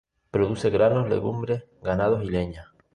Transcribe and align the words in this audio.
Produce 0.31 0.71
granos, 0.71 1.07
legumbres, 1.07 1.65
ganados 1.83 2.23
y 2.23 2.29
leña". 2.31 2.71